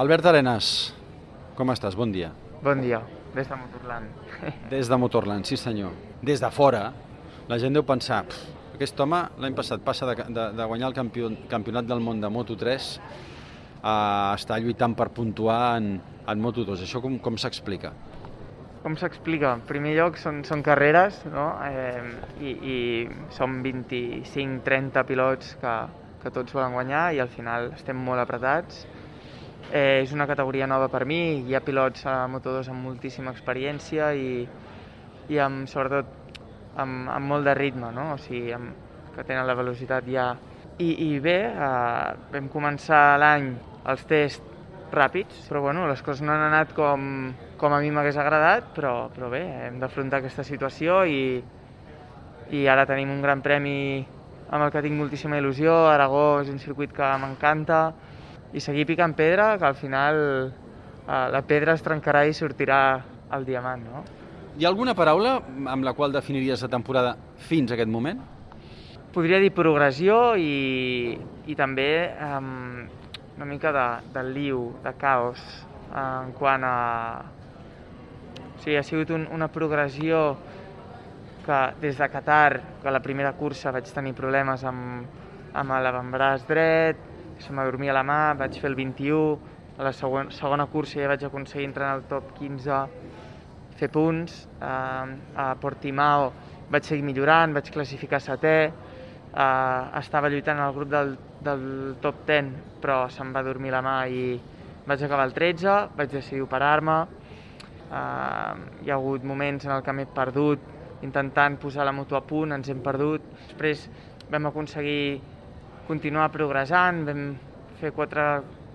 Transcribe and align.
Albert 0.00 0.24
Arenas, 0.30 0.94
com 1.58 1.68
estàs? 1.74 1.92
Bon 1.92 2.08
dia. 2.08 2.30
Bon 2.64 2.78
dia, 2.80 3.02
des 3.34 3.50
de 3.50 3.56
Motorland. 3.60 4.20
Des 4.70 4.88
de 4.88 4.96
Motorland, 4.96 5.44
sí 5.44 5.58
senyor. 5.60 5.90
Des 6.24 6.40
de 6.40 6.48
fora, 6.56 6.86
la 7.50 7.58
gent 7.60 7.74
deu 7.76 7.84
pensar 7.84 8.22
aquest 8.72 9.02
home 9.04 9.18
l'any 9.44 9.58
passat 9.58 9.82
passa 9.84 10.08
de, 10.08 10.14
de, 10.22 10.44
de 10.56 10.68
guanyar 10.70 10.88
el 10.88 10.96
campió, 10.96 11.28
campionat 11.50 11.84
del 11.90 12.00
món 12.00 12.22
de 12.22 12.30
Moto3 12.32 12.86
a 13.82 13.96
estar 14.38 14.56
lluitant 14.64 14.94
per 14.96 15.10
puntuar 15.12 15.76
en, 15.82 15.90
en 16.00 16.46
Moto2. 16.46 16.86
Això 16.86 17.04
com, 17.04 17.18
com 17.20 17.36
s'explica? 17.36 17.92
Com 18.80 18.96
s'explica? 18.96 19.52
En 19.58 19.66
primer 19.68 19.92
lloc, 19.98 20.16
són, 20.16 20.40
són 20.48 20.64
carreres, 20.64 21.20
no? 21.28 21.50
Eh, 21.68 22.00
i, 22.40 22.56
i 22.56 22.78
som 23.36 23.60
25-30 23.68 25.04
pilots 25.12 25.52
que, 25.60 25.76
que 26.24 26.34
tots 26.40 26.56
volen 26.56 26.80
guanyar 26.80 27.10
i 27.12 27.20
al 27.20 27.28
final 27.36 27.74
estem 27.76 28.00
molt 28.00 28.24
apretats. 28.24 28.86
Eh, 29.70 30.00
és 30.02 30.12
una 30.16 30.26
categoria 30.26 30.66
nova 30.66 30.88
per 30.90 31.04
mi, 31.06 31.44
hi 31.46 31.54
ha 31.54 31.60
pilots 31.62 32.06
a 32.08 32.24
Moto2 32.32 32.72
amb 32.72 32.88
moltíssima 32.88 33.30
experiència 33.30 34.10
i, 34.18 34.46
i 35.30 35.38
amb, 35.38 35.68
sobretot 35.70 36.08
amb, 36.80 37.10
amb 37.12 37.30
molt 37.30 37.46
de 37.46 37.54
ritme, 37.54 37.92
no? 37.94 38.14
o 38.14 38.18
sigui, 38.18 38.50
amb, 38.56 38.74
que 39.14 39.26
tenen 39.26 39.46
la 39.46 39.54
velocitat 39.58 40.08
ja. 40.10 40.32
I, 40.80 40.90
i 41.06 41.20
bé, 41.22 41.38
eh, 41.52 42.12
vam 42.32 42.48
començar 42.50 43.18
l'any 43.20 43.52
els 43.90 44.04
tests 44.08 44.50
ràpids, 44.90 45.44
però 45.46 45.62
bueno, 45.62 45.86
les 45.86 46.02
coses 46.02 46.22
no 46.26 46.32
han 46.34 46.48
anat 46.48 46.74
com, 46.74 47.30
com 47.60 47.74
a 47.74 47.80
mi 47.82 47.92
m'hagués 47.94 48.18
agradat, 48.18 48.72
però, 48.74 48.94
però 49.14 49.30
bé, 49.30 49.44
hem 49.68 49.78
d'afrontar 49.78 50.18
aquesta 50.18 50.42
situació 50.46 51.04
i, 51.06 51.20
i 52.56 52.66
ara 52.66 52.88
tenim 52.88 53.12
un 53.14 53.22
gran 53.22 53.42
premi 53.44 54.02
amb 54.50 54.64
el 54.64 54.72
que 54.74 54.82
tinc 54.82 54.98
moltíssima 54.98 55.38
il·lusió, 55.38 55.76
Aragó 55.92 56.40
és 56.42 56.50
un 56.50 56.58
circuit 56.58 56.90
que 56.94 57.10
m'encanta, 57.22 57.84
i 58.52 58.60
seguir 58.60 58.86
picant 58.86 59.14
pedra, 59.14 59.54
que 59.58 59.66
al 59.66 59.76
final 59.78 60.18
eh, 60.50 61.26
la 61.32 61.42
pedra 61.46 61.76
es 61.78 61.84
trencarà 61.86 62.24
i 62.26 62.34
sortirà 62.34 62.80
el 63.36 63.46
diamant, 63.46 63.84
no? 63.86 64.04
Hi 64.58 64.66
ha 64.66 64.70
alguna 64.72 64.96
paraula 64.98 65.36
amb 65.70 65.86
la 65.86 65.94
qual 65.94 66.12
definiries 66.12 66.62
la 66.66 66.68
temporada 66.72 67.14
fins 67.48 67.70
a 67.70 67.76
aquest 67.78 67.90
moment? 67.90 68.20
Podria 69.14 69.38
dir 69.42 69.50
progressió 69.54 70.36
i, 70.38 71.16
i 71.46 71.54
també 71.58 71.90
um, 72.22 72.86
una 73.36 73.46
mica 73.46 73.72
de, 73.74 73.86
de 74.14 74.24
liu, 74.26 74.66
de 74.84 74.94
caos, 74.98 75.40
en 75.96 76.34
quant 76.38 76.66
a... 76.66 76.76
O 78.50 78.62
sigui, 78.62 78.76
ha 78.76 78.84
sigut 78.84 79.10
un, 79.16 79.24
una 79.32 79.48
progressió 79.48 80.36
que 81.46 81.60
des 81.80 81.96
de 81.96 82.08
Qatar, 82.12 82.60
que 82.82 82.92
la 82.92 83.00
primera 83.00 83.32
cursa 83.38 83.72
vaig 83.72 83.88
tenir 83.94 84.12
problemes 84.18 84.62
amb, 84.68 85.06
amb 85.56 85.78
l'avantbraç 85.80 86.44
dret, 86.50 87.00
se 87.40 87.52
m'adormia 87.52 87.94
la 87.96 88.04
mà, 88.06 88.20
vaig 88.38 88.58
fer 88.60 88.70
el 88.70 88.76
21, 88.78 89.38
a 89.78 89.86
la 89.86 89.92
segona, 89.96 90.30
segona 90.34 90.66
cursa 90.68 91.00
ja 91.00 91.08
vaig 91.08 91.24
aconseguir 91.24 91.68
entrar 91.70 91.90
en 91.90 92.00
el 92.00 92.08
top 92.08 92.34
15, 92.38 92.80
fer 93.80 93.88
punts, 93.92 94.42
eh, 94.60 95.14
a 95.36 95.54
Portimao 95.60 96.32
vaig 96.70 96.86
seguir 96.86 97.04
millorant, 97.06 97.54
vaig 97.56 97.70
classificar 97.72 98.20
setè, 98.20 98.56
eh, 98.66 100.00
estava 100.02 100.28
lluitant 100.28 100.60
al 100.60 100.74
grup 100.76 100.90
del, 100.92 101.16
del 101.40 101.64
top 102.02 102.26
10, 102.28 102.52
però 102.82 103.06
se'm 103.08 103.32
va 103.34 103.42
dormir 103.46 103.72
la 103.72 103.80
mà 103.82 103.96
i 104.06 104.36
vaig 104.86 105.02
acabar 105.06 105.24
el 105.28 105.32
13, 105.34 105.78
vaig 105.96 106.12
decidir 106.12 106.44
operar-me, 106.44 106.98
eh, 107.88 108.52
hi 108.84 108.90
ha 108.90 109.00
hagut 109.00 109.24
moments 109.24 109.64
en 109.64 109.78
el 109.78 109.82
que 109.82 109.96
m'he 109.96 110.06
perdut 110.14 110.68
intentant 111.02 111.56
posar 111.56 111.84
la 111.88 111.92
moto 111.96 112.16
a 112.16 112.22
punt, 112.26 112.52
ens 112.52 112.68
hem 112.68 112.80
perdut, 112.84 113.24
després 113.48 113.86
vam 114.30 114.50
aconseguir 114.50 115.20
continuar 115.90 116.28
progressant, 116.30 117.02
vam 117.02 117.22
fer 117.80 117.90
quatre 117.90 118.22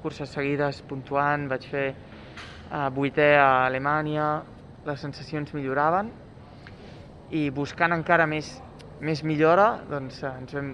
curses 0.04 0.34
seguides 0.36 0.82
puntuant, 0.90 1.46
vaig 1.48 1.64
fer 1.72 1.86
eh, 1.88 2.88
vuitè 2.92 3.30
a 3.40 3.66
Alemanya, 3.70 4.28
les 4.86 5.00
sensacions 5.02 5.54
milloraven 5.56 6.12
i 7.40 7.48
buscant 7.56 7.96
encara 7.96 8.28
més, 8.28 8.50
més 9.00 9.24
millora 9.24 9.70
doncs 9.88 10.20
eh, 10.26 10.34
ens 10.42 10.58
vam 10.58 10.74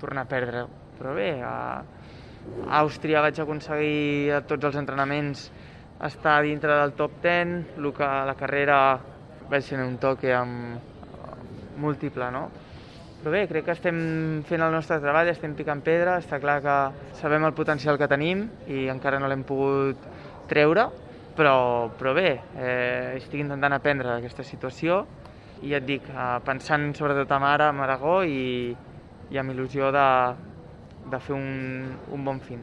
tornar 0.00 0.24
a 0.24 0.30
perdre. 0.30 0.64
Però 0.98 1.12
bé, 1.14 1.28
a 1.44 1.84
Àustria 2.80 3.20
vaig 3.22 3.36
aconseguir 3.42 4.32
a 4.38 4.40
tots 4.48 4.70
els 4.70 4.78
entrenaments 4.80 5.50
estar 6.08 6.38
dintre 6.46 6.80
del 6.80 6.96
top 6.96 7.20
10, 7.26 7.76
el 7.76 7.90
que 7.92 8.08
la 8.30 8.36
carrera 8.40 8.78
vaig 9.50 9.68
ser 9.68 9.82
un 9.84 10.00
toque 10.00 10.32
amb 10.32 11.76
múltiple, 11.78 12.32
no? 12.32 12.48
Però 13.18 13.32
bé, 13.34 13.48
crec 13.50 13.64
que 13.66 13.74
estem 13.74 13.96
fent 14.46 14.62
el 14.62 14.70
nostre 14.70 15.00
treball, 15.02 15.26
estem 15.32 15.56
picant 15.58 15.80
pedra, 15.82 16.20
està 16.22 16.38
clar 16.38 16.60
que 16.62 16.74
sabem 17.18 17.42
el 17.48 17.54
potencial 17.56 17.98
que 17.98 18.06
tenim 18.10 18.44
i 18.70 18.84
encara 18.92 19.18
no 19.18 19.26
l'hem 19.26 19.42
pogut 19.46 20.04
treure, 20.50 20.84
però, 21.34 21.56
però 21.98 22.12
bé, 22.14 22.30
eh, 22.54 23.18
estic 23.18 23.42
intentant 23.42 23.74
aprendre 23.74 24.12
d'aquesta 24.12 24.46
situació 24.46 25.00
i 25.64 25.72
ja 25.72 25.80
et 25.80 25.88
dic, 25.88 26.06
eh, 26.06 26.38
pensant 26.46 26.92
sobretot 26.94 27.34
en 27.34 27.46
ara, 27.50 27.72
en 27.74 27.82
Aragó 27.82 28.20
i, 28.22 28.70
i 29.34 29.42
amb 29.42 29.50
il·lusió 29.50 29.90
de, 29.94 30.08
de 31.10 31.20
fer 31.26 31.34
un, 31.34 31.90
un 32.14 32.26
bon 32.26 32.38
fin. 32.38 32.62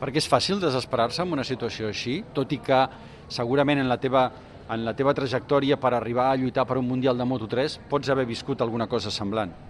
Perquè 0.00 0.24
és 0.24 0.28
fàcil 0.32 0.64
desesperar-se 0.64 1.26
en 1.26 1.36
una 1.36 1.44
situació 1.44 1.92
així, 1.92 2.22
tot 2.32 2.56
i 2.56 2.62
que 2.64 2.86
segurament 3.28 3.84
en 3.84 3.92
la 3.92 4.00
teva 4.00 4.30
en 4.70 4.84
la 4.86 4.92
teva 4.94 5.10
trajectòria 5.18 5.80
per 5.82 5.90
arribar 5.96 6.28
a 6.30 6.36
lluitar 6.38 6.62
per 6.64 6.76
un 6.78 6.86
Mundial 6.86 7.18
de 7.18 7.26
Moto3 7.26 7.90
pots 7.90 8.08
haver 8.08 8.24
viscut 8.28 8.62
alguna 8.62 8.86
cosa 8.86 9.10
semblant. 9.10 9.69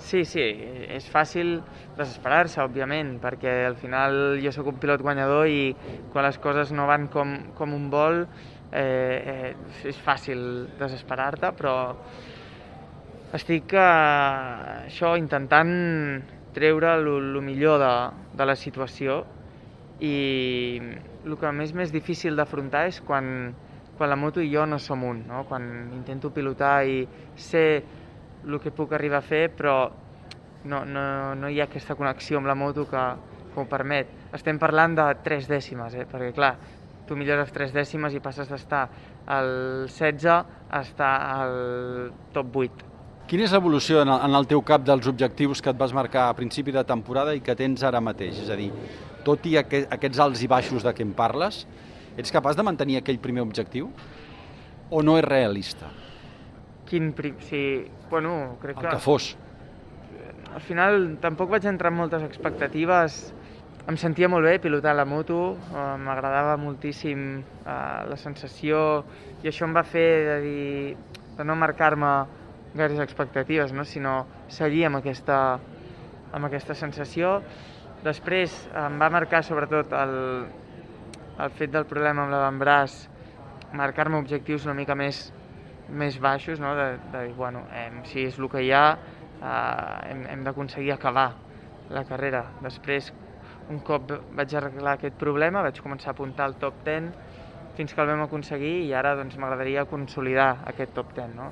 Sí, 0.00 0.22
sí, 0.24 0.40
és 0.96 1.06
fàcil 1.12 1.58
desesperar-se, 1.98 2.62
òbviament, 2.64 3.18
perquè 3.20 3.52
al 3.68 3.76
final 3.76 4.38
jo 4.40 4.52
sóc 4.54 4.70
un 4.72 4.78
pilot 4.80 5.02
guanyador 5.04 5.50
i 5.52 5.74
quan 6.10 6.24
les 6.24 6.38
coses 6.40 6.72
no 6.72 6.86
van 6.88 7.04
com, 7.12 7.34
com 7.58 7.74
un 7.76 7.90
vol 7.92 8.22
eh, 8.24 8.80
eh, 8.80 9.50
és 9.92 10.00
fàcil 10.00 10.40
desesperar-te, 10.80 11.52
però 11.58 11.74
estic 13.36 13.76
eh, 13.76 14.88
això 14.88 15.12
intentant 15.20 15.74
treure 16.56 16.96
el 16.96 17.38
millor 17.44 17.78
de, 17.84 17.92
de 18.40 18.48
la 18.48 18.56
situació 18.56 19.20
i 20.00 20.16
el 21.28 21.36
que 21.36 21.52
més 21.52 21.76
més 21.76 21.92
difícil 21.92 22.40
d'afrontar 22.40 22.86
és 22.88 23.04
quan, 23.04 23.52
quan 23.98 24.10
la 24.10 24.16
moto 24.16 24.40
i 24.40 24.48
jo 24.48 24.64
no 24.66 24.80
som 24.80 25.04
un, 25.04 25.26
no? 25.28 25.44
quan 25.44 25.90
intento 25.92 26.32
pilotar 26.32 26.86
i 26.88 27.02
ser 27.36 27.99
el 28.46 28.60
que 28.60 28.72
puc 28.72 28.92
arribar 28.96 29.20
a 29.20 29.26
fer, 29.26 29.48
però 29.52 29.74
no, 30.64 30.84
no, 30.84 31.34
no 31.34 31.48
hi 31.48 31.60
ha 31.60 31.68
aquesta 31.68 31.96
connexió 31.96 32.40
amb 32.40 32.48
la 32.50 32.56
moto 32.56 32.86
que, 32.88 33.04
que 33.54 33.60
ho 33.60 33.66
permet. 33.68 34.12
Estem 34.36 34.58
parlant 34.60 34.96
de 34.98 35.06
tres 35.24 35.48
dècimes, 35.50 35.96
eh? 35.96 36.06
perquè 36.08 36.32
clar, 36.36 36.54
tu 37.08 37.16
millores 37.18 37.50
tres 37.50 37.72
dècimes 37.74 38.14
i 38.14 38.22
passes 38.22 38.48
d'estar 38.50 38.84
al 39.30 39.50
16 39.88 40.28
a 40.30 40.80
estar 40.80 41.14
al 41.32 41.56
top 42.34 42.60
8. 42.62 42.86
Quina 43.30 43.46
és 43.46 43.52
l'evolució 43.54 44.00
en, 44.02 44.10
en 44.10 44.34
el 44.34 44.46
teu 44.50 44.62
cap 44.66 44.82
dels 44.86 45.06
objectius 45.06 45.62
que 45.62 45.70
et 45.70 45.78
vas 45.78 45.94
marcar 45.94 46.28
a 46.28 46.36
principi 46.38 46.74
de 46.74 46.82
temporada 46.86 47.34
i 47.34 47.42
que 47.46 47.54
tens 47.58 47.84
ara 47.86 48.02
mateix? 48.02 48.40
És 48.42 48.50
a 48.50 48.58
dir, 48.58 48.70
tot 49.26 49.46
i 49.46 49.56
aqu 49.60 49.84
aquests 49.98 50.22
alts 50.22 50.42
i 50.42 50.50
baixos 50.50 50.86
de 50.86 50.94
què 50.94 51.06
em 51.06 51.12
parles, 51.14 51.64
ets 52.18 52.34
capaç 52.34 52.58
de 52.58 52.66
mantenir 52.66 52.98
aquell 52.98 53.20
primer 53.22 53.44
objectiu? 53.46 53.92
O 54.90 55.02
no 55.06 55.14
és 55.18 55.26
realista? 55.26 55.90
Quin 56.90 57.12
prim... 57.14 57.38
Sí, 57.46 57.86
bueno, 58.10 58.58
crec 58.62 58.76
el 58.76 58.82
que... 58.82 58.96
que 58.96 59.02
fos. 59.04 59.36
Al 60.50 60.62
final 60.66 60.96
tampoc 61.22 61.52
vaig 61.52 61.68
entrar 61.70 61.92
amb 61.92 62.02
moltes 62.02 62.24
expectatives. 62.26 63.20
Em 63.88 63.96
sentia 63.98 64.28
molt 64.28 64.44
bé 64.44 64.58
pilotar 64.62 64.96
la 64.98 65.06
moto, 65.06 65.54
eh, 65.70 65.84
m'agradava 66.02 66.56
moltíssim 66.60 67.22
eh, 67.40 67.74
la 68.10 68.18
sensació 68.18 68.82
i 69.42 69.48
això 69.48 69.64
em 69.66 69.74
va 69.74 69.84
fer 69.86 70.08
de, 70.26 70.36
dir, 70.44 70.96
de 71.38 71.46
no 71.46 71.56
marcar-me 71.56 72.10
gaires 72.74 73.00
expectatives, 73.02 73.72
no? 73.72 73.86
sinó 73.86 74.26
seguir 74.52 74.84
amb 74.86 75.00
aquesta, 75.00 75.38
amb 76.34 76.50
aquesta 76.50 76.74
sensació. 76.74 77.38
Després 78.04 78.54
em 78.76 78.98
va 79.00 79.10
marcar 79.12 79.42
sobretot 79.46 79.94
el, 79.96 80.14
el 81.40 81.56
fet 81.58 81.72
del 81.72 81.86
problema 81.88 82.24
amb 82.24 82.34
l'avantbraç, 82.34 82.96
marcar-me 83.76 84.18
objectius 84.20 84.66
una 84.66 84.76
mica 84.78 84.96
més, 84.98 85.28
més 85.90 86.18
baixos, 86.20 86.60
no? 86.60 86.74
de, 86.76 86.90
de 87.12 87.24
dir, 87.28 87.34
bueno, 87.34 87.64
eh, 87.74 87.90
si 88.10 88.26
és 88.28 88.38
el 88.38 88.48
que 88.50 88.62
hi 88.64 88.70
ha, 88.72 88.84
eh, 89.40 90.10
hem, 90.10 90.24
hem 90.34 90.44
d'aconseguir 90.46 90.92
acabar 90.94 91.30
la 91.90 92.04
carrera. 92.08 92.44
Després, 92.62 93.10
un 93.70 93.80
cop 93.86 94.10
vaig 94.36 94.54
arreglar 94.56 94.96
aquest 94.96 95.18
problema, 95.18 95.62
vaig 95.66 95.78
començar 95.82 96.10
a 96.10 96.16
apuntar 96.16 96.48
al 96.48 96.56
top 96.62 96.82
10 96.86 97.10
fins 97.76 97.94
que 97.94 98.02
el 98.02 98.10
vam 98.10 98.24
aconseguir 98.24 98.72
i 98.86 98.92
ara 98.96 99.14
doncs, 99.18 99.36
m'agradaria 99.40 99.86
consolidar 99.90 100.50
aquest 100.72 100.94
top 100.96 101.14
10. 101.16 101.36
No? 101.36 101.50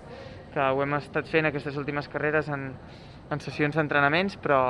Que 0.52 0.64
ho 0.64 0.82
hem 0.82 0.96
estat 0.98 1.28
fent 1.30 1.48
aquestes 1.48 1.78
últimes 1.80 2.08
carreres 2.10 2.50
en, 2.52 2.72
en 3.30 3.44
sessions 3.44 3.78
d'entrenaments, 3.78 4.36
però, 4.42 4.60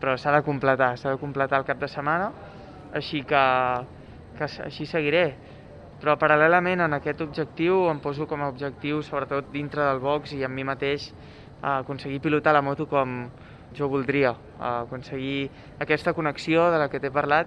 però 0.00 0.16
s'ha 0.18 0.34
de 0.36 0.42
completar, 0.46 0.92
s'ha 0.98 1.14
de 1.14 1.20
completar 1.22 1.62
el 1.62 1.68
cap 1.68 1.80
de 1.80 1.88
setmana, 1.90 2.30
així 2.92 3.22
que, 3.28 3.42
que 4.38 4.50
així 4.66 4.86
seguiré. 4.86 5.26
Però 6.02 6.16
paral·lelament 6.18 6.82
en 6.82 6.96
aquest 6.96 7.20
objectiu 7.22 7.84
em 7.86 8.00
poso 8.02 8.26
com 8.26 8.42
a 8.42 8.48
objectiu, 8.50 9.04
sobretot 9.06 9.52
dintre 9.54 9.84
del 9.86 10.00
box 10.02 10.32
i 10.34 10.42
amb 10.42 10.58
mi 10.58 10.64
mateix, 10.66 11.12
a 11.62 11.78
aconseguir 11.84 12.18
pilotar 12.24 12.56
la 12.56 12.62
moto 12.66 12.88
com 12.90 13.28
jo 13.72 13.86
voldria, 13.88 14.34
a 14.58 14.80
aconseguir 14.80 15.46
aquesta 15.80 16.12
connexió 16.12 16.66
de 16.74 16.82
la 16.82 16.90
que 16.90 16.98
t'he 16.98 17.12
parlat 17.14 17.46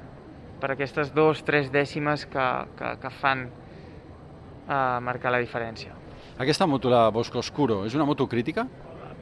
per 0.61 0.71
aquestes 0.71 1.11
dos, 1.13 1.43
tres 1.43 1.67
dècimes 1.71 2.23
que, 2.31 2.47
que, 2.79 2.95
que 3.03 3.11
fan 3.19 3.45
eh, 3.49 4.99
marcar 5.03 5.35
la 5.35 5.43
diferència. 5.43 5.91
Aquesta 6.39 6.65
moto, 6.65 6.89
la 6.89 7.09
Bosco 7.11 7.43
Oscuro, 7.43 7.83
és 7.85 7.95
una 7.95 8.07
moto 8.07 8.27
crítica? 8.31 8.65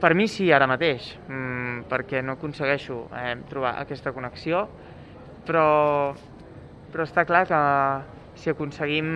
Per 0.00 0.14
mi 0.14 0.28
sí, 0.30 0.50
ara 0.54 0.70
mateix, 0.70 1.10
mm, 1.26 1.84
perquè 1.90 2.22
no 2.22 2.38
aconsegueixo 2.38 3.08
eh, 3.18 3.34
trobar 3.50 3.76
aquesta 3.82 4.14
connexió, 4.14 4.64
però, 5.46 6.14
però 6.94 7.06
està 7.06 7.26
clar 7.26 7.44
que 7.50 7.60
si 8.34 8.50
aconseguim 8.50 9.08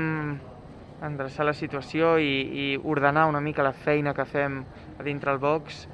endreçar 1.04 1.46
la 1.46 1.54
situació 1.54 2.16
i, 2.18 2.32
i 2.62 2.66
ordenar 2.82 3.28
una 3.30 3.40
mica 3.40 3.66
la 3.66 3.74
feina 3.74 4.14
que 4.14 4.26
fem 4.26 4.60
a 4.98 5.06
dintre 5.06 5.32
el 5.34 5.38
box, 5.42 5.86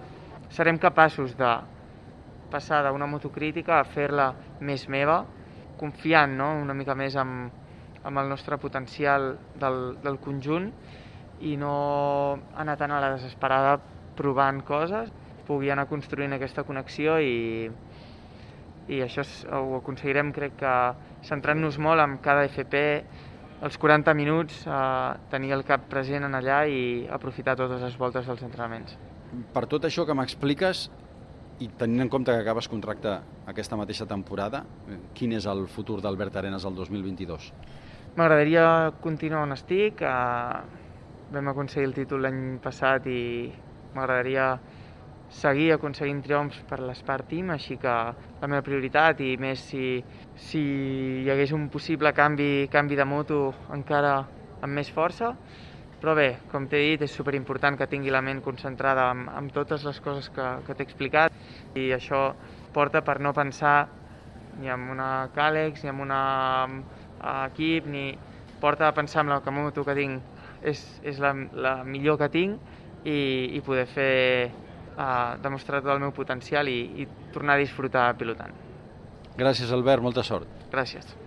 serem 0.48 0.78
capaços 0.80 1.34
de 1.36 1.50
passar 2.52 2.84
d'una 2.86 3.08
motocrítica 3.10 3.80
a 3.80 3.84
fer-la 3.88 4.30
més 4.60 4.86
meva, 4.88 5.24
confiant 5.80 6.36
no? 6.38 6.52
una 6.62 6.76
mica 6.76 6.94
més 6.94 7.16
amb, 7.20 7.50
amb 8.04 8.20
el 8.22 8.30
nostre 8.30 8.58
potencial 8.62 9.34
del, 9.58 9.96
del 10.04 10.20
conjunt 10.22 10.70
i 11.40 11.56
no 11.58 11.74
anar 12.54 12.76
tan 12.78 12.94
a 12.94 13.00
la 13.02 13.14
desesperada 13.16 13.78
provant 14.14 14.62
coses, 14.62 15.10
pugui 15.44 15.72
anar 15.72 15.88
construint 15.90 16.32
aquesta 16.36 16.64
connexió 16.64 17.18
i, 17.20 17.66
i 18.88 19.00
això 19.04 19.24
ho 19.52 19.78
aconseguirem, 19.78 20.32
crec 20.36 20.58
que 20.60 20.74
centrant-nos 21.24 21.78
molt 21.78 22.02
en 22.04 22.18
cada 22.24 22.44
FP, 22.48 22.82
els 23.64 23.78
40 23.80 24.14
minuts, 24.14 24.64
eh, 24.66 25.14
tenir 25.30 25.54
el 25.56 25.64
cap 25.64 25.88
present 25.88 26.24
en 26.24 26.34
allà 26.34 26.64
i 26.68 27.06
aprofitar 27.10 27.56
totes 27.56 27.80
les 27.80 27.96
voltes 27.98 28.26
dels 28.26 28.42
entrenaments. 28.42 28.98
Per 29.54 29.64
tot 29.66 29.84
això 29.88 30.04
que 30.06 30.14
m'expliques, 30.14 30.90
i 31.62 31.68
tenint 31.78 32.02
en 32.04 32.10
compte 32.10 32.32
que 32.34 32.42
acabes 32.42 32.68
contracte 32.68 33.14
aquesta 33.46 33.76
mateixa 33.78 34.06
temporada, 34.10 34.64
quin 35.14 35.32
és 35.32 35.46
el 35.46 35.66
futur 35.70 36.00
d'Albert 36.02 36.36
Arenas 36.36 36.64
el 36.66 36.74
2022? 36.74 37.52
M'agradaria 38.16 38.92
continuar 39.02 39.42
on 39.42 39.54
estic. 39.54 40.02
Eh, 40.02 40.82
vam 41.34 41.48
aconseguir 41.50 41.88
el 41.88 41.94
títol 41.96 42.22
l'any 42.22 42.58
passat 42.62 43.06
i 43.10 43.50
m'agradaria 43.94 44.52
seguir 45.34 45.72
aconseguint 45.74 46.22
triomfs 46.22 46.60
per 46.68 46.78
l'Espart 46.80 47.26
Team, 47.30 47.50
així 47.54 47.76
que 47.80 47.92
la 48.40 48.48
meva 48.50 48.62
prioritat 48.66 49.20
i 49.24 49.34
més 49.40 49.62
si, 49.70 49.98
si 50.38 50.62
hi 51.24 51.30
hagués 51.32 51.54
un 51.56 51.68
possible 51.72 52.12
canvi, 52.16 52.66
canvi 52.72 52.98
de 52.98 53.06
moto 53.08 53.40
encara 53.74 54.16
amb 54.62 54.72
més 54.78 54.90
força. 54.94 55.34
Però 56.00 56.14
bé, 56.16 56.28
com 56.52 56.66
t'he 56.68 56.80
dit, 56.82 57.02
és 57.06 57.12
superimportant 57.16 57.78
que 57.80 57.88
tingui 57.88 58.12
la 58.12 58.20
ment 58.20 58.42
concentrada 58.44 59.08
en, 59.14 59.24
en 59.32 59.48
totes 59.54 59.86
les 59.88 60.00
coses 60.04 60.28
que, 60.34 60.48
que 60.66 60.76
t'he 60.76 60.84
explicat 60.84 61.32
i 61.80 61.90
això 61.96 62.26
porta 62.74 63.00
per 63.06 63.20
no 63.24 63.32
pensar 63.32 63.86
ni 64.60 64.68
en 64.70 64.88
una 64.92 65.30
Càlex, 65.34 65.82
ni 65.82 65.90
en 65.90 66.02
una 66.04 66.20
uh, 66.68 67.46
equip, 67.46 67.88
ni 67.88 68.12
porta 68.60 68.88
a 68.88 68.94
pensar 68.94 69.24
en 69.24 69.32
la 69.32 69.40
moto 69.50 69.84
que 69.84 69.96
tinc 69.96 70.20
és, 70.62 70.84
és 71.02 71.18
la, 71.20 71.32
la 71.52 71.74
millor 71.84 72.20
que 72.20 72.28
tinc 72.32 72.60
i, 73.04 73.56
i 73.56 73.60
poder 73.64 73.86
fer 73.86 74.52
uh, 74.96 75.34
demostrar 75.42 75.82
tot 75.82 75.94
el 75.94 76.02
meu 76.04 76.14
potencial 76.16 76.68
i, 76.68 76.78
i 77.02 77.08
tornar 77.34 77.58
a 77.58 77.64
disfrutar 77.64 78.08
pilotant. 78.20 78.54
Gràcies, 79.38 79.72
Albert, 79.74 80.02
molta 80.02 80.22
sort. 80.22 80.50
Gràcies. 80.70 81.23